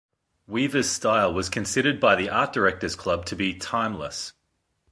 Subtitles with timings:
[0.47, 4.33] Weaver's style was considered by the Art Directors Club to be "timeless".